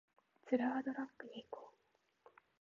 [0.47, 1.77] ツルハドラッグに行こう